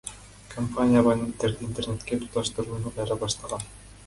Компания 0.53 0.99
абоненттерди 1.03 1.67
Интернетке 1.69 2.19
туташтырууну 2.25 2.97
кайра 2.97 3.21
баштаган. 3.27 3.71